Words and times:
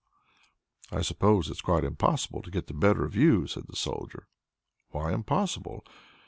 "I 0.91 1.03
suppose 1.03 1.47
it's 1.51 1.61
quite 1.61 1.83
impossible 1.83 2.41
to 2.41 2.49
get 2.49 2.65
the 2.65 2.73
better 2.73 3.05
of 3.05 3.15
you?" 3.15 3.45
says 3.45 3.65
the 3.65 3.75
Soldier. 3.75 4.27
"Why 4.89 5.13
impossible? 5.13 5.85